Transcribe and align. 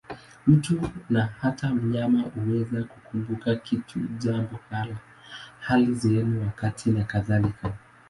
Mtu, 0.47 0.81
na 1.09 1.25
hata 1.41 1.73
mnyama, 1.73 2.19
huweza 2.21 2.83
kukumbuka 2.83 3.55
kitu, 3.55 3.99
jambo, 4.19 4.59
hali, 5.61 5.95
sehemu, 5.95 6.41
wakati 6.41 6.91
nakadhalika. 6.91 7.73